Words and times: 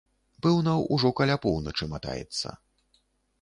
Пэўна, 0.45 0.71
ужо 0.95 1.11
каля 1.19 1.35
поўначы 1.43 1.89
матаецца. 1.93 2.55